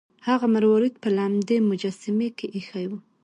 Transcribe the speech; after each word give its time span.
هغه 0.27 0.45
مروارید 0.55 0.95
په 1.03 1.09
لمدې 1.17 1.57
مجسمې 1.69 2.29
کې 2.37 2.47
ایښی 2.55 2.85
و. 2.89 2.91